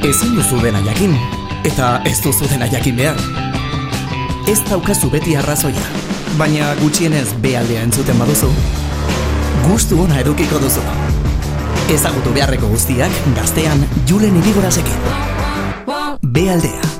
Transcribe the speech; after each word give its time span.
Ezin 0.00 0.32
duzu 0.32 0.56
dena 0.62 0.80
jakin, 0.80 1.12
eta 1.64 2.00
ez 2.08 2.16
duzu 2.24 2.46
dena 2.48 2.64
jakin 2.72 2.96
behar. 2.96 3.18
Ez 4.48 4.56
daukazu 4.70 5.10
beti 5.12 5.34
arrazoia, 5.36 5.82
baina 6.38 6.70
gutxienez 6.80 7.26
bealdea 7.44 7.82
entzuten 7.84 8.16
baduzu, 8.18 8.48
gustu 9.66 10.00
ona 10.00 10.22
edukiko 10.22 10.62
duzu. 10.62 10.84
Ezagutu 11.92 12.32
beharreko 12.32 12.70
guztiak 12.72 13.20
gaztean 13.36 13.84
julen 14.08 14.40
irigorazekin. 14.40 15.04
Bealdea. 16.24 16.99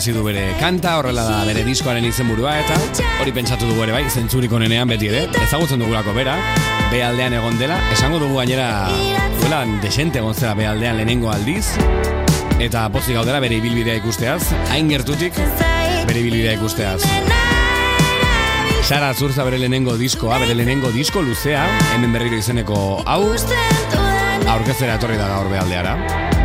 Hasi 0.00 0.12
du 0.16 0.22
bere 0.24 0.54
kanta, 0.56 0.94
horrela 0.96 1.26
da 1.28 1.40
bere 1.44 1.60
diskoaren 1.60 2.06
izenburua 2.08 2.54
eta 2.62 2.76
hori 3.20 3.34
pentsatu 3.36 3.66
dugu 3.68 3.82
ere 3.84 3.92
bai, 3.92 4.06
zentzurik 4.08 4.54
onenean 4.56 4.88
beti 4.88 5.10
ere, 5.10 5.26
ezagutzen 5.42 5.82
dugulako 5.82 6.14
bera, 6.16 6.38
bealdean 6.88 7.36
egon 7.36 7.58
dela, 7.60 7.76
esango 7.92 8.16
dugu 8.22 8.38
gainera 8.40 8.88
duela 9.42 9.60
desente 9.84 10.22
egon 10.22 10.32
zela 10.32 10.54
bealdean 10.56 10.96
lehenengo 10.96 11.28
aldiz, 11.28 11.66
eta 12.56 12.86
pozik 12.88 13.18
gaudela 13.18 13.44
bere 13.44 13.60
ibilbidea 13.60 14.00
ikusteaz, 14.00 14.40
hain 14.72 14.88
gertutik 14.88 15.36
bere 15.36 16.24
ibilbidea 16.24 16.56
ikusteaz. 16.56 17.04
Sara 18.80 19.12
Zurza 19.12 19.44
bere 19.44 19.60
lehenengo 19.60 20.00
diskoa, 20.00 20.40
bere 20.40 20.56
lehenengo 20.56 20.96
disko 20.96 21.20
luzea, 21.20 21.68
hemen 21.92 22.16
berriro 22.16 22.40
izeneko 22.40 23.02
hau, 23.04 23.24
aurkezera 24.48 24.96
etorri 24.96 25.20
da 25.20 25.28
gaur 25.36 25.52
bealdeara. 25.52 26.39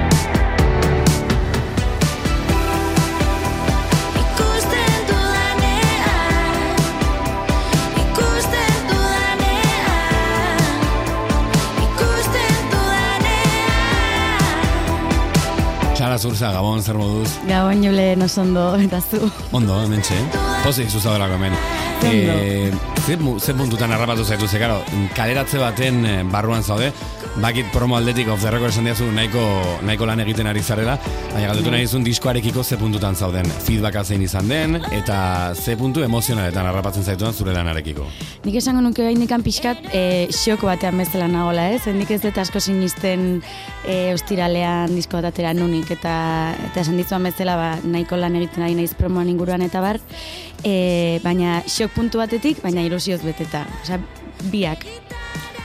Zurza, 16.18 16.52
Gabon, 16.54 16.82
zer 16.82 16.96
moduz? 16.98 17.30
Gabon 17.48 17.84
Julen 17.84 18.22
oso 18.22 18.42
ondo 18.42 18.76
eta 18.80 19.00
zu. 19.02 19.30
Ondo, 19.52 19.80
hemen 19.84 20.02
txe. 20.02 20.18
Pozik 20.64 20.90
zuzaudelako 20.90 21.34
hemen. 21.38 21.54
E, 22.06 22.72
ze, 23.06 23.16
mu- 23.18 23.40
ze 23.40 23.54
puntutan 23.54 23.92
harrapatu 23.92 24.24
zaitu, 24.24 24.48
ze 24.48 24.60
karo, 24.60 24.82
kaleratze 25.16 25.58
baten 25.60 26.06
eh, 26.06 26.24
barruan 26.32 26.64
zaude, 26.64 26.92
bakit 27.42 27.66
promo 27.72 27.98
aldetik 27.98 28.28
of 28.28 28.42
the 28.42 28.50
record 28.52 28.70
esan 28.70 28.86
diazu 28.88 29.06
nahiko, 29.12 29.42
nahiko 29.84 30.06
lan 30.08 30.22
egiten 30.24 30.48
ari 30.48 30.62
zarela, 30.64 30.96
baina 31.34 31.50
galdetu 31.50 31.72
nahi 31.72 31.84
dizun 31.84 32.04
diskoarekiko 32.06 32.64
ze 32.64 32.78
puntutan 32.80 33.16
zauden, 33.16 33.46
feedbacka 33.66 34.04
zein 34.04 34.22
izan 34.24 34.48
den, 34.48 34.78
eta 34.96 35.54
ze 35.56 35.76
puntu 35.76 36.04
emozionaletan 36.04 36.66
harrapatzen 36.70 37.04
zaituan 37.04 37.34
zure 37.34 37.54
lanarekiko. 37.54 38.08
Nik 38.46 38.56
esango 38.62 38.82
nuke 38.82 39.04
gaindikan 39.04 39.44
pixkat 39.44 39.84
e, 39.92 40.04
xoko 40.32 40.70
batean 40.72 40.98
bezala 41.02 41.28
nagola, 41.28 41.70
ez? 41.76 41.84
Hendik 41.92 42.16
ez 42.16 42.22
dut 42.24 42.38
asko 42.40 42.62
sinisten 42.64 43.42
e, 43.84 44.14
ostiralean 44.14 44.96
disko 44.96 45.20
bat 45.20 45.32
atera 45.34 45.54
nunik, 45.58 45.92
eta, 45.98 46.18
eta 46.70 46.86
esan 46.86 47.00
dizuan 47.02 47.28
bezala 47.28 47.58
ba, 47.60 47.72
nahiko 47.84 48.20
lan 48.20 48.40
egiten 48.40 48.64
ari 48.64 48.80
naiz 48.80 48.94
promoan 48.96 49.30
inguruan 49.34 49.66
eta 49.66 49.84
bar, 49.84 50.00
e, 50.64 51.20
baina 51.26 51.60
xok 51.68 51.98
puntu 51.98 52.24
batetik, 52.24 52.64
baina 52.64 52.86
ilusioz 52.86 53.22
beteta. 53.28 53.68
Osea, 53.84 54.00
biak. 54.52 54.88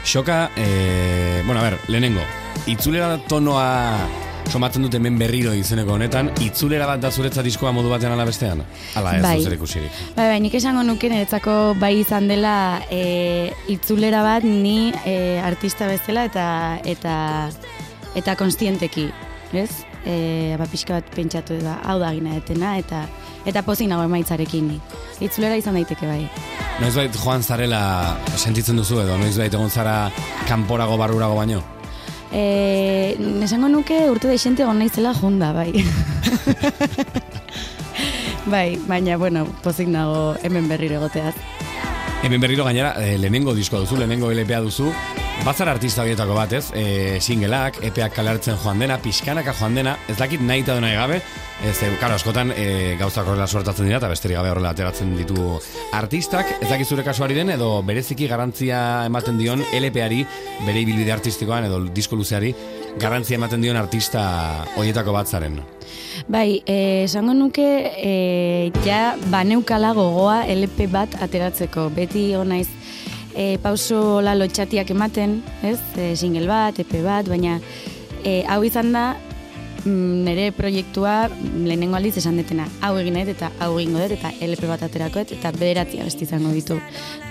Xoka, 0.04 0.50
e, 0.56 1.42
bueno, 1.46 1.60
a 1.60 1.64
ber, 1.64 1.78
lehenengo, 1.88 2.22
itzulera 2.66 3.18
tonoa 3.28 4.08
somatzen 4.50 4.82
dute 4.82 4.98
hemen 4.98 5.18
berriro 5.20 5.52
izeneko 5.54 5.94
honetan, 5.94 6.30
itzulera 6.42 6.86
bat 6.88 7.02
da 7.02 7.10
zuretzat 7.12 7.46
diskoa 7.46 7.70
modu 7.74 7.92
batean 7.92 8.16
ala 8.16 8.26
bestean? 8.26 8.64
Ala 8.98 9.14
ez 9.18 9.22
Bai. 9.22 9.36
zer 9.44 9.54
ikusirik. 9.54 10.00
Bai, 10.16 10.26
bai, 10.32 10.40
nik 10.42 10.56
esango 10.58 10.82
nuke 10.86 11.10
niretzako 11.12 11.76
bai 11.78 11.92
izan 12.00 12.26
dela 12.30 12.54
e, 12.90 13.52
itzulera 13.70 14.24
bat 14.26 14.46
ni 14.46 14.90
e, 15.04 15.38
artista 15.44 15.86
bezala 15.90 16.26
eta 16.30 16.46
eta 16.84 17.14
eta 18.18 18.34
konstienteki, 18.40 19.06
ez? 19.54 19.70
E, 20.02 20.56
ba, 20.58 20.66
pixka 20.66 20.98
bat 20.98 21.14
pentsatu 21.14 21.60
da, 21.62 21.78
hau 21.84 22.00
da 22.02 22.10
gina 22.16 22.34
etena, 22.40 22.74
eta 22.80 23.04
eta 23.46 23.62
pozik 23.66 23.88
nago 23.88 24.04
emaitzarekin. 24.08 24.72
Itzulera 25.20 25.56
izan 25.60 25.76
daiteke 25.78 26.08
bai. 26.08 26.24
Noizbait 26.80 27.16
joan 27.16 27.42
zarela 27.42 27.82
sentitzen 28.36 28.78
duzu 28.80 29.00
edo, 29.02 29.18
noizbait 29.20 29.52
egon 29.52 29.70
zara 29.70 30.10
kanporago 30.48 30.96
barrurago 31.00 31.36
baino? 31.36 31.62
E, 32.32 33.16
esango 33.44 33.68
nuke 33.68 34.04
urte 34.10 34.30
deixente 34.30 34.62
egon 34.62 34.78
naizela 34.78 35.14
junda, 35.14 35.52
bai. 35.52 35.72
bai, 38.52 38.78
baina, 38.86 39.16
bueno, 39.18 39.46
pozik 39.64 39.90
nago 39.90 40.36
hemen 40.42 40.68
berriro 40.70 41.00
egoteaz. 41.00 41.34
Hemen 42.22 42.40
berriro 42.40 42.64
gainera, 42.64 42.94
e, 43.00 43.16
lehenengo 43.18 43.54
diskoa 43.56 43.82
duzu, 43.84 43.98
lehenengo 43.98 44.30
LPA 44.32 44.60
duzu, 44.64 44.92
Bazar 45.40 45.70
artista 45.72 46.02
horietako 46.04 46.34
bat, 46.36 46.52
ez? 46.52 46.66
E, 46.76 47.16
singelak, 47.16 47.78
epeak 47.88 48.12
kalartzen 48.12 48.58
joan 48.60 48.82
dena, 48.82 48.98
pixkanaka 49.00 49.54
joan 49.56 49.78
dena, 49.78 49.94
ez 50.12 50.18
dakit 50.18 50.42
nahi 50.44 50.60
eta 50.60 50.74
nahi 50.84 50.98
gabe, 50.98 51.16
ez, 51.64 51.76
e, 51.80 51.88
karo, 52.00 52.18
askotan 52.18 52.52
e, 52.52 52.66
gauzak 53.00 53.24
horrela 53.24 53.46
sortatzen 53.48 53.88
dira, 53.88 53.96
eta 54.02 54.10
besterik 54.12 54.36
gabe 54.36 54.50
horrela 54.52 54.74
ateratzen 54.76 55.14
ditu 55.16 55.54
artistak, 55.96 56.52
ez 56.60 56.68
dakit 56.68 56.92
zure 56.92 57.06
kasuari 57.06 57.38
den, 57.38 57.54
edo 57.56 57.70
bereziki 57.88 58.28
garantzia 58.28 58.82
ematen 59.08 59.40
dion 59.40 59.64
LPari, 59.80 60.20
bere 60.66 60.84
ibilbide 60.84 61.16
artistikoan, 61.16 61.70
edo 61.70 61.80
disko 61.88 62.20
luzeari, 62.20 62.52
garantzia 63.00 63.40
ematen 63.40 63.64
dion 63.64 63.80
artista 63.80 64.22
horietako 64.76 65.16
bat 65.16 65.32
zaren. 65.32 65.56
Bai, 66.28 66.60
eh, 66.66 67.06
esango 67.06 67.32
nuke 67.34 67.64
eh, 67.96 68.70
ja 68.84 69.16
baneukala 69.32 69.94
gogoa 69.96 70.42
LP 70.52 70.84
bat 70.92 71.16
ateratzeko. 71.24 71.88
Beti 71.96 72.34
honaiz 72.36 72.68
eh, 73.34 73.58
pauso 73.62 74.20
la 74.20 74.34
lotxatiak 74.34 74.90
ematen, 74.90 75.40
ez? 75.62 75.78
Eh, 75.96 76.14
single 76.16 76.46
bat, 76.50 76.78
EP 76.78 76.94
bat, 77.04 77.28
baina 77.28 77.58
eh, 78.24 78.44
hau 78.48 78.62
izan 78.64 78.92
da 78.92 79.04
mm, 79.84 80.24
nire 80.26 80.50
proiektua 80.56 81.30
lehenengo 81.30 81.98
aldiz 81.98 82.16
esan 82.20 82.40
detena. 82.40 82.68
Hau 82.82 82.96
egin 83.00 83.16
nahi 83.18 83.30
eta 83.32 83.52
hau 83.60 83.72
egingo 83.78 84.02
dut 84.02 84.18
eta 84.18 84.32
LP 84.46 84.68
bat 84.70 84.86
aterako 84.86 85.24
dut 85.24 85.38
eta 85.38 85.52
bederatzi 85.56 86.00
abesti 86.02 86.26
izango 86.28 86.52
ditu. 86.56 86.80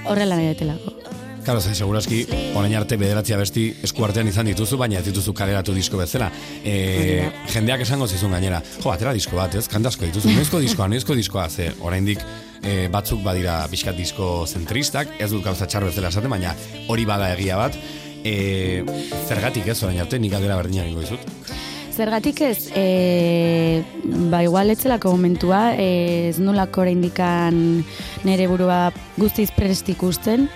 Horrela 0.06 0.40
nahi 0.40 0.54
detelako. 0.54 0.96
Karo, 1.40 1.62
zai, 1.64 1.72
seguraski, 1.74 2.26
orain 2.60 2.74
arte 2.78 2.98
bederatzia 3.00 3.38
besti 3.40 3.64
eskuartean 3.88 4.28
izan 4.28 4.50
dituzu, 4.52 4.78
baina 4.78 5.00
ez 5.00 5.06
dituzu 5.08 5.34
kaleratu 5.34 5.74
disko 5.74 5.98
bezala. 5.98 6.28
E, 6.62 7.30
jendeak 7.50 7.86
esango 7.86 8.06
zizun 8.12 8.36
gainera, 8.36 8.60
jo, 8.76 8.92
atera 8.92 9.16
disko 9.16 9.40
bat, 9.40 9.56
ez, 9.56 9.64
kantasko 9.72 10.06
dituzu, 10.06 10.30
noizko 10.36 10.60
diskoa, 10.62 10.90
noizko 10.92 11.16
diskoa, 11.18 11.48
ze, 11.50 11.72
oraindik 11.80 12.22
e, 12.64 12.88
batzuk 12.92 13.24
badira 13.24 13.62
pixkat 13.72 13.97
disko 13.97 14.46
zentristak, 14.47 15.12
ez 15.20 15.31
dut 15.31 15.44
gauza 15.46 15.68
txar 15.68 15.86
bezala 15.88 16.12
esaten, 16.12 16.31
baina 16.31 16.56
hori 16.88 17.06
bada 17.09 17.31
egia 17.36 17.58
bat, 17.59 17.78
e, 18.24 18.84
zergatik 19.28 19.68
ez, 19.68 19.81
orain 19.84 20.00
arte, 20.03 20.20
nik 20.20 20.36
aldera 20.36 20.59
berdina 20.59 20.86
egingo 20.86 21.06
dizut. 21.06 21.56
Zergatik 22.00 22.39
ez, 22.48 22.69
e, 22.80 23.84
ba 24.31 24.44
igual 24.45 24.72
etzelako 24.72 25.12
momentua, 25.18 25.74
e, 25.75 26.30
ez 26.30 26.39
nulako 26.39 26.86
oraindikan 26.86 27.84
nere 28.24 28.48
burua 28.48 28.94
guztiz 29.18 29.50
prest 29.56 29.89
ikusten, 29.92 30.48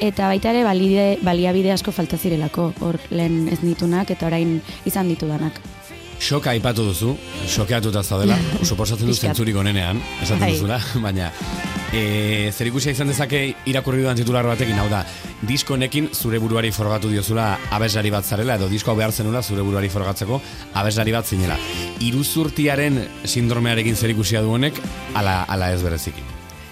eta 0.00 0.28
baita 0.28 0.52
ere 0.52 0.64
baliabide 0.64 1.72
asko 1.72 1.92
falta 1.92 2.20
zirelako, 2.20 2.72
hor 2.80 3.00
lehen 3.10 3.48
ez 3.52 3.60
nitunak 3.64 4.12
eta 4.12 4.28
orain 4.28 4.58
izan 4.88 5.08
ditudanak. 5.08 5.60
Xoka 6.20 6.52
aipatu 6.52 6.84
duzu, 6.84 7.14
xokeatuta 7.48 8.02
zaudela, 8.04 8.36
suposatzen 8.62 9.06
du 9.08 9.14
Pixkat. 9.14 9.30
zentzurik 9.30 9.56
onenean, 9.56 10.00
esaten 10.20 10.44
Bai. 10.44 10.52
duzula, 10.52 10.80
baina 11.04 11.30
e, 11.92 12.50
zer 12.52 12.68
ikusia 12.70 12.92
izan 12.94 13.10
dezake 13.10 13.40
irakurri 13.70 14.02
dudan 14.02 14.18
titular 14.18 14.46
batekin, 14.46 14.78
hau 14.78 14.88
da, 14.90 15.02
disko 15.48 15.74
honekin 15.74 16.10
zure 16.14 16.38
buruari 16.42 16.70
forgatu 16.76 17.10
diozula 17.10 17.54
abeslari 17.72 18.12
bat 18.12 18.28
zarela, 18.28 18.58
edo 18.60 18.68
disko 18.70 18.94
behar 18.98 19.12
zenula 19.12 19.42
zure 19.42 19.64
buruari 19.66 19.88
forgatzeko 19.90 20.40
abeslari 20.80 21.14
bat 21.16 21.26
zinela. 21.26 21.56
Iruzurtiaren 22.04 23.00
sindromearekin 23.24 23.96
zer 23.96 24.12
ikusia 24.14 24.42
du 24.44 24.52
honek, 24.54 24.78
ala, 25.14 25.42
ala 25.48 25.72
ez 25.74 25.82
bereziki. 25.82 26.22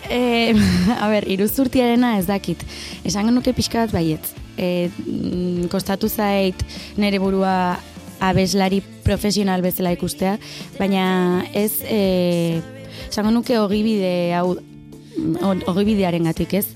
E, 0.08 0.54
a 1.02 1.08
ber, 1.08 1.26
iruzurtiarena 1.28 2.18
ez 2.18 2.26
dakit. 2.28 2.62
Esango 3.04 3.34
nuke 3.34 3.52
pixka 3.56 3.86
bat 3.86 3.96
baietz. 3.96 4.34
E, 4.58 4.88
mm, 4.88 5.68
kostatu 5.72 6.08
zait 6.08 6.64
nere 6.98 7.20
burua 7.22 7.78
abeslari 8.20 8.80
profesional 9.04 9.62
bezala 9.62 9.92
ikustea, 9.94 10.38
baina 10.78 11.44
ez, 11.54 11.82
e, 11.84 12.60
esango 13.08 13.32
nuke 13.34 13.58
ogibide 13.58 14.34
hau, 14.36 14.56
ogibidearen 15.70 16.28
gatik 16.30 16.54
ez, 16.60 16.66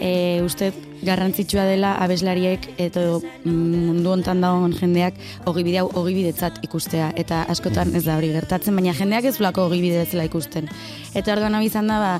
e, 0.00 0.40
uste 0.44 0.72
garrantzitsua 1.04 1.64
dela 1.64 1.94
abeslariek 2.04 2.66
mm, 2.76 3.52
mundu 3.86 4.12
hontan 4.12 4.42
dagoen 4.44 4.74
jendeak 4.76 5.16
ogibide 5.48 5.80
hau 5.80 5.88
ogibidetzat 6.02 6.60
ikustea 6.66 7.12
eta 7.20 7.44
askotan 7.48 7.94
ez 7.96 8.04
da 8.04 8.18
hori 8.18 8.32
gertatzen 8.34 8.76
baina 8.76 8.94
jendeak 8.96 9.30
ez 9.30 9.36
zulako 9.38 9.68
ogibide 9.70 10.04
bezala 10.04 10.28
ikusten. 10.28 10.68
Eta 11.14 11.32
orduan 11.36 11.56
hau 11.56 11.64
izan 11.64 11.88
da 11.88 12.00
ba 12.02 12.12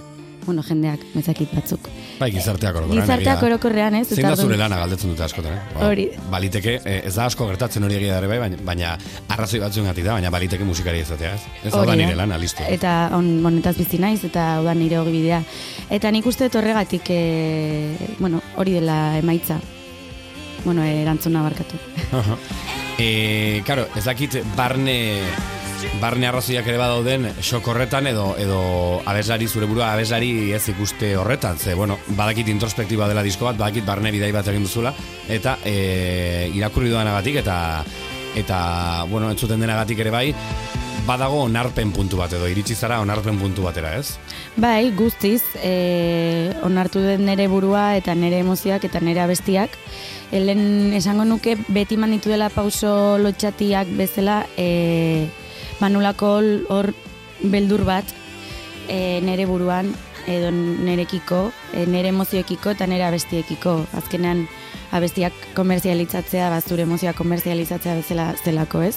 bueno 0.46 0.62
jendeak 0.66 1.04
mezakit 1.14 1.52
batzuk 1.54 1.88
Bai, 2.20 2.28
gizarteak 2.34 2.76
orokorrean. 2.76 3.06
Gizarteak 3.06 3.42
orokorrean, 3.46 3.94
ez? 3.96 4.08
Zein 4.12 4.26
da 4.28 4.36
zure 4.36 4.58
lana 4.60 4.76
galdetzen 4.82 5.08
dute 5.14 5.24
askotan, 5.24 5.54
eh? 5.56 5.60
Ba, 5.72 5.86
Hori. 5.88 6.04
Baliteke, 6.30 6.74
eh, 6.84 6.98
ez 7.08 7.14
da 7.14 7.24
asko 7.30 7.46
gertatzen 7.48 7.86
hori 7.86 7.96
egia 7.96 8.18
ere 8.20 8.28
bai, 8.28 8.36
baina, 8.42 8.58
baina 8.66 8.90
arrazoi 9.32 9.60
batzuen 9.62 9.88
da, 9.88 10.12
baina 10.12 10.30
baliteke 10.30 10.66
musikari 10.68 11.00
izatea, 11.00 11.32
ez? 11.38 11.40
Ez 11.64 11.72
da 11.72 11.80
Hori 11.80 11.96
nire 12.02 12.18
lana, 12.18 12.36
listo. 12.36 12.66
Eta 12.68 13.10
on, 13.16 13.30
honetaz 13.46 13.72
bizi 13.78 13.98
naiz 14.02 14.20
eta 14.28 14.60
da 14.66 14.74
nire 14.76 14.98
ogibidea. 15.00 15.40
Eta 15.88 16.10
nik 16.12 16.28
uste 16.28 16.50
dut 16.50 16.60
horregatik 16.60 17.08
e, 17.08 17.22
bueno, 18.18 18.42
hori 18.60 18.76
dela 18.76 19.16
emaitza. 19.18 19.56
Bueno, 20.66 20.84
erantzuna 20.84 21.40
barkatu. 21.46 21.80
E, 23.00 23.62
karo, 23.64 23.86
ez 23.96 24.04
dakit 24.04 24.42
barne 24.58 24.98
barne 26.00 26.28
arrazoiak 26.28 26.66
ere 26.66 26.78
badauden 26.80 27.26
sok 27.40 27.68
horretan 27.72 28.06
edo 28.10 28.30
edo 28.40 28.60
abeslari 29.08 29.48
zure 29.48 29.68
burua 29.70 29.92
abeslari 29.94 30.52
ez 30.56 30.62
ikuste 30.72 31.14
horretan 31.16 31.58
ze 31.58 31.74
bueno 31.74 31.98
badakit 32.08 32.48
introspektiba 32.48 33.08
dela 33.08 33.22
disko 33.22 33.46
bat 33.46 33.58
badakit 33.58 33.86
barne 33.86 34.12
bidai 34.12 34.32
bat 34.32 34.48
egin 34.48 34.66
duzula 34.66 34.94
eta 35.28 35.58
e, 35.64 36.50
irakurri 36.54 36.90
dudanagatik 36.90 37.40
eta 37.42 37.56
eta 38.36 39.04
bueno 39.10 39.30
entzuten 39.30 39.60
denagatik 39.60 39.98
ere 39.98 40.10
bai 40.10 40.34
badago 41.06 41.42
onarpen 41.46 41.92
puntu 41.92 42.20
bat 42.20 42.32
edo 42.32 42.48
iritsi 42.48 42.74
zara 42.74 43.00
onarpen 43.00 43.38
puntu 43.38 43.62
batera 43.62 43.96
ez 43.98 44.18
Bai, 44.56 44.90
guztiz, 44.92 45.42
e, 45.62 46.52
onartu 46.66 47.00
den 47.00 47.24
nere 47.24 47.46
burua 47.48 47.96
eta 47.96 48.14
nere 48.18 48.40
emozioak 48.42 48.84
eta 48.84 49.00
nere 49.00 49.22
abestiak. 49.22 49.76
Helen 50.34 50.92
esango 50.98 51.24
nuke 51.24 51.56
beti 51.68 51.96
manditu 51.96 52.32
dela 52.34 52.50
pauso 52.50 53.16
lotxatiak 53.22 53.94
bezala 53.96 54.42
e, 54.58 55.30
manulako 55.80 56.38
hor 56.68 56.92
beldur 57.42 57.84
bat 57.88 58.04
e, 58.88 59.20
nere 59.24 59.46
buruan 59.46 59.92
edo 60.30 60.50
nerekiko, 60.52 61.46
e, 61.72 61.86
nere 61.88 62.12
emozioekiko 62.12 62.74
eta 62.76 62.86
nere 62.90 63.06
abestiekiko. 63.08 63.76
Azkenean 63.96 64.44
abestiak 64.94 65.32
komerzialitzatzea, 65.54 66.50
ba, 66.50 66.60
zure 66.60 66.84
emozioak 66.86 67.16
komerzializatzea 67.18 67.96
bezala 68.00 68.28
zelako 68.44 68.82
ez. 68.86 68.96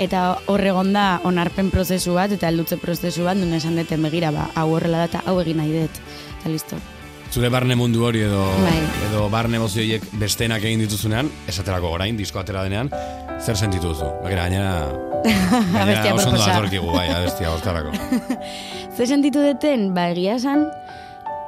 Eta 0.00 0.24
hor 0.46 0.64
egon 0.72 0.94
da 0.96 1.20
onarpen 1.28 1.70
prozesu 1.74 2.16
bat 2.18 2.32
eta 2.32 2.48
heldutze 2.48 2.78
prozesu 2.82 3.28
bat, 3.28 3.38
duen 3.38 3.54
esan 3.58 3.78
deten 3.78 4.02
begira, 4.06 4.32
ba, 4.34 4.48
hau 4.54 4.70
horrela 4.76 5.04
da 5.04 5.12
eta 5.12 5.24
hau 5.26 5.38
egin 5.44 5.62
nahi 5.62 5.78
dut. 5.82 6.02
Eta 6.40 6.56
listo. 6.56 6.82
Zure 7.32 7.48
barne 7.48 7.76
mundu 7.78 8.04
hori 8.04 8.26
edo 8.26 8.44
Bai. 8.60 8.78
edo 9.08 9.28
barne 9.32 9.56
emozioiek 9.56 10.04
besteenak 10.20 10.64
egin 10.68 10.84
dituzunean 10.84 11.30
esaterako 11.48 11.94
orain 11.96 12.16
disko 12.16 12.42
atera 12.42 12.64
denean 12.66 12.92
zer 13.40 13.56
sentitu 13.56 13.88
duzu 13.88 14.10
begira 14.22 14.44
gainera 14.44 14.74
gainera 15.72 16.14
oso 16.14 16.28
ondo 16.28 16.44
datorkigu 16.44 16.92
bai 16.92 17.08
abestia 17.14 17.54
hortarako 17.54 17.96
Zer 18.92 19.08
sentitu 19.08 19.40
deten, 19.40 19.94
ba, 19.96 20.10
egia 20.12 20.34
esan, 20.36 20.66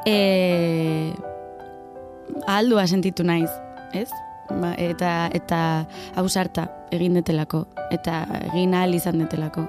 e, 0.08 1.12
ahaldua 2.46 2.86
sentitu 2.88 3.26
naiz, 3.28 3.50
ez? 3.92 4.08
Ba, 4.48 4.70
eta 4.80 5.28
eta 5.36 5.58
ausarta 6.20 6.70
egin 6.94 7.18
detelako, 7.20 7.66
eta 7.92 8.22
egin 8.48 8.72
ahal 8.72 8.96
izan 8.96 9.20
detelako. 9.20 9.66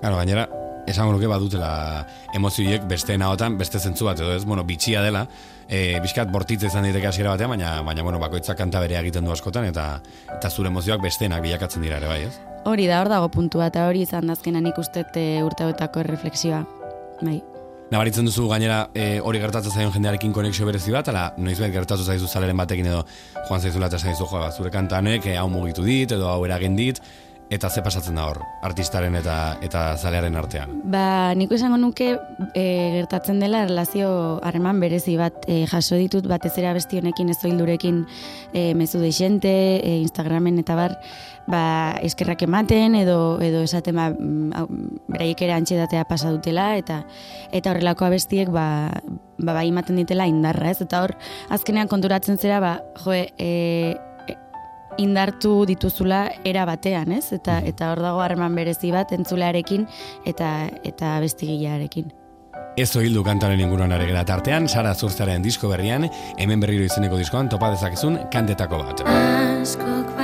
Claro, 0.00 0.16
gainera, 0.18 0.48
esango 0.88 1.12
nuke 1.12 1.28
badutela 1.30 2.06
emozioiek 2.34 2.86
besteen 2.88 3.22
ahotan 3.22 3.58
beste 3.58 3.80
zentzu 3.80 4.08
bat 4.08 4.20
edo 4.20 4.32
ez, 4.34 4.44
bueno, 4.44 4.64
bitxia 4.64 5.02
dela, 5.02 5.26
e, 5.68 5.98
bizkat 6.02 6.30
bortitza 6.32 6.70
izan 6.70 6.86
daiteke 6.88 7.10
hasiera 7.10 7.34
batean, 7.34 7.54
baina, 7.54 7.74
baina 7.86 8.06
bueno, 8.06 8.20
bakoitzak 8.22 8.58
kanta 8.58 8.80
berea 8.80 9.02
egiten 9.04 9.24
du 9.24 9.34
askotan, 9.34 9.68
eta 9.70 10.00
eta 10.38 10.50
zure 10.50 10.72
emozioak 10.72 11.02
besteenak 11.02 11.42
bilakatzen 11.44 11.86
dira 11.86 12.00
ere 12.00 12.10
bai, 12.10 12.20
ez? 12.28 12.34
Hori 12.68 12.86
da, 12.90 13.00
hor 13.00 13.08
dago 13.12 13.30
puntua, 13.32 13.70
eta 13.72 13.86
hori 13.88 14.04
izan 14.04 14.28
da 14.28 14.36
azkenan 14.36 14.66
ikuste 14.68 15.06
urte 15.44 15.64
hauetako 15.64 16.04
refleksioa. 16.10 16.64
Bai. 17.22 17.40
Nabaritzen 17.90 18.28
duzu 18.28 18.44
gainera 18.46 18.84
e, 18.94 19.18
hori 19.18 19.40
gertatzen 19.42 19.74
zaion 19.74 19.90
jendearekin 19.90 20.30
konexio 20.32 20.66
berezi 20.68 20.92
bat, 20.94 21.08
ala 21.10 21.24
noizbait 21.42 21.72
gertatu 21.74 22.04
zaizu 22.06 22.28
zaleren 22.30 22.60
batekin 22.60 22.86
edo 22.86 23.00
joan 23.48 23.64
zaizula 23.64 23.88
eta 23.90 23.98
zaizu 23.98 24.28
jo, 24.30 24.38
ba, 24.38 24.52
zure 24.54 24.70
kantanek 24.70 25.26
e, 25.26 25.34
hau 25.40 25.48
mugitu 25.50 25.82
dit 25.82 26.14
edo 26.14 26.28
hau 26.30 26.44
eragin 26.46 26.78
dit, 26.78 27.00
eta 27.50 27.68
ze 27.68 27.82
pasatzen 27.82 28.14
da 28.14 28.28
hor, 28.30 28.38
artistaren 28.62 29.16
eta 29.18 29.36
eta 29.66 29.82
zalearen 29.98 30.36
artean. 30.38 30.76
Ba, 30.90 31.34
niko 31.34 31.56
esango 31.56 31.80
nuke 31.82 32.12
e, 32.54 32.64
gertatzen 32.94 33.40
dela 33.42 33.64
erlazio 33.66 34.38
harreman 34.46 34.78
berezi 34.80 35.16
bat 35.18 35.48
e, 35.50 35.64
jaso 35.70 35.98
ditut 35.98 36.28
batez 36.30 36.52
ere 36.62 36.70
abesti 36.70 37.00
honekin 37.00 37.32
ez 37.34 37.40
oildurekin 37.42 38.04
e, 38.54 38.70
mezu 38.78 39.02
deixente, 39.02 39.50
e, 39.82 39.96
Instagramen 39.98 40.60
eta 40.62 40.76
bar, 40.78 40.94
ba, 41.50 41.62
eskerrak 42.06 42.44
ematen 42.46 42.94
edo 43.00 43.40
edo 43.42 43.64
esaten 43.66 43.98
ba, 43.98 44.06
mm, 44.14 45.02
beraiek 45.10 45.42
ere 45.42 45.56
antxedatea 45.58 46.06
pasa 46.06 46.30
dutela 46.30 46.76
eta 46.78 47.02
eta 47.50 47.72
horrelako 47.74 48.06
abestiek 48.06 48.52
ba, 48.54 48.92
ba, 49.40 49.56
bai 49.56 49.66
ematen 49.72 49.98
ditela 49.98 50.28
indarra, 50.30 50.70
ez? 50.70 50.78
Eta 50.86 51.02
hor 51.02 51.16
azkenean 51.50 51.90
konturatzen 51.90 52.38
zera 52.38 52.60
ba, 52.62 52.76
joe, 53.02 53.26
e, 53.38 53.98
indartu 54.98 55.64
dituzula 55.66 56.24
era 56.44 56.64
batean, 56.68 57.12
ez? 57.12 57.32
Eta 57.36 57.60
eta 57.66 57.92
hor 57.92 58.02
dago 58.04 58.22
harreman 58.24 58.54
berezi 58.54 58.92
bat 58.94 59.12
entzulearekin 59.12 59.86
eta 60.26 60.70
eta 60.84 61.18
bestigilearekin. 61.20 62.10
Ez 62.78 62.90
hildu 62.96 63.24
kantaren 63.26 63.60
inguruan 63.60 63.92
are 63.92 64.06
gara 64.06 64.24
tartean, 64.24 64.68
Sara 64.68 64.94
Zurtzaren 64.94 65.42
disko 65.42 65.68
berrian, 65.68 66.08
hemen 66.38 66.62
berriro 66.62 66.86
izeneko 66.86 67.18
diskoan 67.18 67.50
topa 67.50 67.72
dezakezun 67.74 68.18
kantetako 68.32 68.84
bat. 68.84 69.04
Askok 69.10 70.19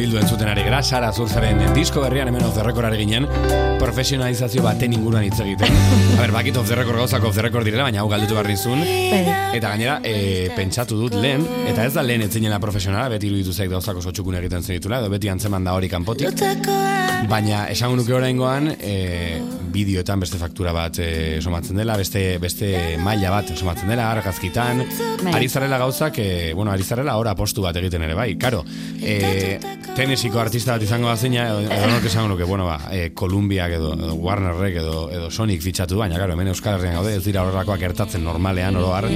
ez 0.00 0.06
hildu 0.06 0.20
entzuten 0.20 0.48
ari 0.48 0.62
gara, 0.64 0.80
Sara 0.82 1.10
Zurzaren 1.12 1.60
disko 1.74 2.00
berrian 2.00 2.28
hemen 2.30 2.44
off 2.46 2.54
the 2.54 2.62
record 2.64 2.94
ginen, 2.96 3.26
profesionalizazio 3.80 4.62
baten 4.64 4.94
inguruan 4.96 5.26
hitz 5.26 5.40
egiten. 5.44 5.76
A 6.16 6.22
ber, 6.22 6.32
bakit 6.32 6.56
off 6.56 6.68
the 6.68 6.76
record 6.76 6.96
gauzak 6.96 7.24
off 7.24 7.34
the 7.34 7.42
record 7.42 7.66
direla, 7.68 7.84
baina 7.88 8.00
hau 8.00 8.08
galdetu 8.08 8.36
behar 8.36 8.48
dizun. 8.48 8.80
Bai. 8.80 9.20
Eta 9.58 9.74
gainera, 9.74 9.98
e, 10.04 10.48
pentsatu 10.56 10.96
dut 11.00 11.16
lehen, 11.20 11.44
eta 11.68 11.84
ez 11.84 11.92
da 11.94 12.04
lehen 12.06 12.24
etzinela 12.24 12.60
profesionala, 12.62 13.10
beti 13.12 13.28
iruditu 13.28 13.52
zaik 13.52 13.70
dauzak 13.72 14.00
oso 14.00 14.12
txukun 14.12 14.38
egiten 14.40 14.64
zenitula, 14.64 15.02
edo 15.02 15.12
beti 15.12 15.32
antzeman 15.32 15.68
da 15.68 15.76
hori 15.76 15.90
kanpotik. 15.92 16.40
Baina 17.28 17.66
esango 17.72 18.00
nuke 18.00 18.16
oraingoan 18.16 18.72
e, 18.78 18.96
bideoetan 19.72 20.20
beste 20.20 20.38
faktura 20.40 20.72
bat 20.76 20.98
e, 21.02 21.38
somatzen 21.40 21.78
dela, 21.80 21.96
beste 22.00 22.38
beste 22.42 22.96
maila 23.02 23.30
bat 23.32 23.52
somatzen 23.56 23.90
dela, 23.90 24.10
argazkitan. 24.12 24.84
Bai. 25.22 25.34
Ari 25.36 25.48
zarela 25.48 25.78
gauzak, 25.80 26.18
e, 26.18 26.52
bueno, 26.54 26.72
ari 26.72 26.84
zarela 26.84 27.16
ora 27.20 27.34
postu 27.36 27.62
bat 27.62 27.76
egiten 27.76 28.04
ere 28.06 28.16
bai. 28.18 28.34
Karo, 28.40 28.64
e, 29.00 29.58
tenesiko 29.96 30.40
artista 30.40 30.76
bat 30.76 30.84
izango 30.86 31.10
da 31.10 31.16
zeina, 31.16 31.46
edo, 31.50 32.00
esango 32.06 32.32
nuke, 32.34 32.46
bueno, 32.48 32.66
ba, 32.68 32.78
e, 32.92 33.10
Columbiak 33.14 33.76
edo, 33.78 33.92
edo 33.94 34.14
Warnerrek 34.14 34.80
edo, 34.82 35.06
edo 35.12 35.30
Sonic 35.30 35.62
fitxatu, 35.64 35.98
baina, 36.00 36.18
karo, 36.20 36.34
hemen 36.34 36.52
Euskal 36.52 36.78
Herrian 36.78 36.98
gaude, 37.00 37.16
ez 37.18 37.24
dira 37.24 37.44
horrelakoak 37.44 37.80
gertatzen 37.80 38.24
normalean, 38.24 38.76
oro 38.80 38.94
har. 38.96 39.08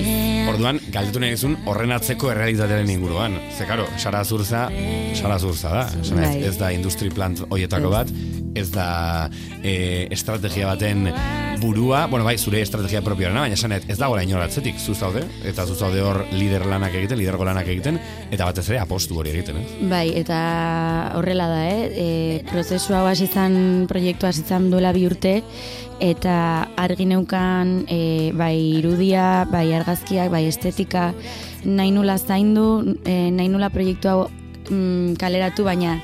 Orduan, 0.55 0.81
galdetu 0.93 1.23
nahi 1.23 1.37
dizun, 1.37 1.59
horren 1.71 1.95
atzeko 1.97 2.31
errealitatearen 2.35 2.91
inguruan. 2.95 3.39
Ze, 3.57 3.69
karo, 3.69 3.87
Sara 3.99 4.25
Zurza, 4.25 4.69
Sara 5.15 5.39
Zurza 5.39 5.73
da. 5.75 5.85
Ez, 6.01 6.11
Bai. 6.15 6.35
ez 6.51 6.57
da 6.61 6.73
industri 6.75 7.11
plant 7.15 7.45
hoietako 7.49 7.93
bat, 7.95 8.11
ez 8.55 8.71
da 8.75 9.31
e, 9.63 10.07
estrategia 10.15 10.67
baten 10.71 11.09
burua, 11.61 12.07
bueno, 12.07 12.25
bai, 12.25 12.37
zure 12.39 12.61
estrategia 12.63 13.03
propioarena, 13.05 13.45
baina 13.45 13.57
esan 13.57 13.73
ez 13.77 13.97
dagoela 13.99 14.25
inoratzetik, 14.27 14.79
zu 14.79 14.95
zaude, 14.95 15.23
eta 15.47 15.67
zu 15.67 15.75
zaude 15.75 16.03
hor 16.05 16.23
lider 16.35 16.67
lanak 16.69 16.95
egiten, 16.99 17.19
lidergo 17.19 17.47
lanak 17.47 17.69
egiten, 17.71 17.99
eta 18.31 18.49
batez 18.49 18.67
ere 18.69 18.81
apostu 18.83 19.19
hori 19.21 19.33
egiten, 19.35 19.63
ez? 19.63 19.89
Bai, 19.91 20.07
eta 20.21 20.39
horrela 21.19 21.49
da, 21.51 21.63
eh? 21.71 21.87
E, 21.95 22.09
prozesu 22.51 22.95
hau 22.97 23.07
hasi 23.09 23.29
izan, 23.29 23.57
proiektu 23.91 24.29
hasi 24.29 24.45
izan 24.45 24.71
duela 24.73 24.93
bi 24.97 25.07
urte, 25.09 25.37
eta 26.05 26.37
argi 26.81 27.07
neukan 27.09 27.85
e, 27.89 28.33
bai 28.37 28.57
irudia, 28.81 29.47
bai 29.51 29.69
argazkiak, 29.77 30.33
bai 30.33 30.45
estetika, 30.51 31.13
nahi 31.65 31.95
nula 31.95 32.19
zaindu, 32.19 32.97
e, 33.05 33.31
nahi 33.35 33.49
nula 33.49 33.71
proiektu 33.73 34.11
hau 34.11 34.21
mm, 34.69 35.17
kaleratu, 35.21 35.65
baina 35.65 35.99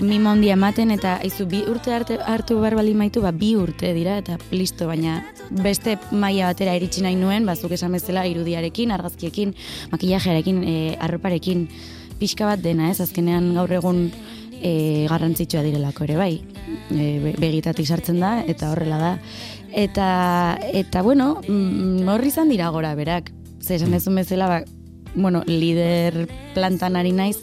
mimo 0.00 0.30
handia 0.30 0.54
ematen 0.54 0.90
eta 0.94 1.18
izu 1.26 1.46
bi 1.50 1.62
urte 1.68 1.92
arte, 1.94 2.18
hartu 2.24 2.58
behar 2.60 2.76
bali 2.78 2.94
maitu, 2.94 3.22
ba, 3.24 3.32
bi 3.32 3.54
urte 3.56 3.92
dira 3.96 4.18
eta 4.20 4.38
listo, 4.50 4.86
baina 4.86 5.20
beste 5.50 5.96
maila 6.12 6.50
batera 6.52 6.74
iritsi 6.78 7.02
nahi 7.04 7.16
nuen, 7.16 7.46
bazuk 7.46 7.72
esan 7.76 7.92
bezala 7.96 8.26
irudiarekin, 8.28 8.92
argazkiekin, 8.94 9.54
makillajearekin, 9.92 10.62
e, 10.64 10.96
arroparekin, 11.00 11.68
pixka 12.18 12.46
bat 12.46 12.62
dena, 12.62 12.90
ez, 12.90 13.00
azkenean 13.00 13.52
gaur 13.54 13.72
egun 13.72 14.08
e, 14.62 15.06
garrantzitsua 15.10 15.62
direlako 15.66 16.04
ere 16.08 16.16
bai. 16.20 16.32
E, 16.90 17.04
be- 17.22 17.36
begitatik 17.38 17.86
sartzen 17.86 18.20
da 18.20 18.38
eta 18.46 18.72
horrela 18.72 18.98
da. 18.98 19.12
Eta, 19.72 20.58
eta 20.72 21.02
bueno, 21.02 21.36
mm, 21.46 22.08
horri 22.08 22.32
izan 22.32 22.48
dira 22.50 22.70
gora 22.74 22.94
berak. 22.98 23.32
Ze 23.60 23.76
esan 23.76 24.14
bezala, 24.16 24.48
ba, 24.48 24.62
bueno, 25.14 25.42
lider 25.46 26.28
plantan 26.54 26.96
ari 26.96 27.12
naiz, 27.12 27.38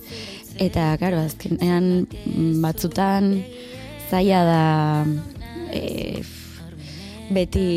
eta, 0.61 0.95
karo, 1.01 1.19
azkenean 1.25 2.05
mm, 2.05 2.61
batzutan 2.63 3.31
zaila 4.09 4.41
da 4.47 4.63
e, 5.73 6.21
beti 7.33 7.67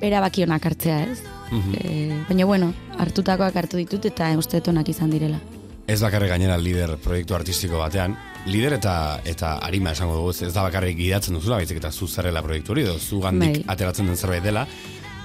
erabaki 0.00 0.44
onak 0.46 0.66
hartzea, 0.70 1.02
ez? 1.06 1.20
E, 1.50 2.10
baina, 2.28 2.46
bueno, 2.46 2.72
hartutakoak 2.98 3.56
hartu 3.56 3.80
ditut 3.80 4.06
eta 4.06 4.30
uste 4.38 4.60
dut 4.60 4.70
onak 4.74 4.88
izan 4.92 5.10
direla. 5.10 5.40
Ez 5.90 5.98
bakarrik 5.98 6.30
gainera 6.30 6.56
lider 6.60 6.94
proiektu 7.02 7.34
artistiko 7.34 7.80
batean, 7.80 8.14
lider 8.46 8.76
eta 8.76 8.94
eta 9.26 9.56
arima 9.66 9.90
esango 9.96 10.14
dugu, 10.20 10.30
ez 10.46 10.52
da 10.54 10.62
bakarrik 10.62 10.96
gidatzen 10.98 11.34
duzula, 11.34 11.58
baizik 11.58 11.80
eta 11.80 11.90
zu 11.90 12.06
zarela 12.06 12.42
proiektu 12.46 12.76
hori, 12.76 12.84
edo 12.86 12.98
zu 12.98 13.18
gandik 13.20 13.56
Bai. 13.58 13.64
ateratzen 13.74 14.06
den 14.06 14.16
zerbait 14.16 14.44
dela, 14.44 14.66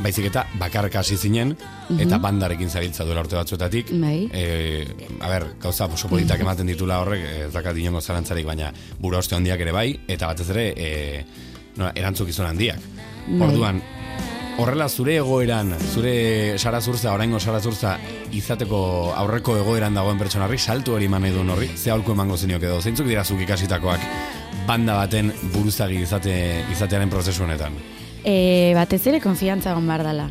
baizik 0.04 0.28
eta 0.30 0.46
bakarka 0.60 1.00
hasi 1.00 1.18
zinen, 1.18 1.56
eta 2.00 2.20
bandarekin 2.22 2.70
zabiltza 2.70 3.06
duela 3.08 3.24
urte 3.24 3.38
batzuetatik. 3.38 3.94
Bai. 4.02 4.28
E, 4.34 4.86
a 5.22 5.32
ber, 5.32 5.48
gauza 5.62 5.88
oso 5.88 6.10
politak 6.12 6.42
ematen 6.44 6.68
ditula 6.68 7.00
horrek, 7.04 7.26
ez 7.48 7.52
dakat 7.54 7.78
inongo 7.80 8.02
zarantzarik, 8.02 8.46
baina 8.46 8.72
bura 9.00 9.24
oste 9.24 9.36
handiak 9.36 9.62
ere 9.66 9.76
bai, 9.76 9.90
eta 10.08 10.32
batez 10.32 10.50
ere, 10.56 10.70
e, 10.76 11.26
nola, 11.78 11.92
erantzukizun 11.96 12.50
handiak. 12.50 12.82
Bai. 13.26 13.42
Orduan, 13.48 13.82
horrela 14.60 14.88
zure 14.90 15.18
egoeran, 15.20 15.74
zure 15.94 16.58
Sara 16.60 16.82
Zurza, 16.82 17.14
oraingo 17.14 17.40
Sara 17.40 17.60
Zurza, 17.60 17.98
izateko 18.36 18.80
aurreko 19.16 19.58
egoeran 19.60 19.96
dagoen 19.96 20.20
pertsonarri, 20.20 20.60
saltu 20.60 20.96
hori 20.96 21.10
eman 21.10 21.26
nahi 21.26 21.36
duen 21.36 21.52
horri, 21.56 21.70
ze 21.76 21.92
aholku 21.92 22.16
emango 22.16 22.38
zeniok 22.38 22.64
edo, 22.64 22.80
zeintzuk 22.82 23.08
dira 23.08 23.24
zuk 23.24 23.42
ikasitakoak 23.48 24.08
banda 24.66 24.96
baten 24.98 25.32
buruzagi 25.54 26.02
izate, 26.06 26.36
izatearen 26.74 27.12
prozesu 27.12 27.44
honetan. 27.46 27.76
E, 28.26 28.74
batez 28.74 29.04
ere 29.06 29.22
konfiantza 29.22 29.70
egon 29.76 29.86
behar 29.86 30.02
dela. 30.08 30.26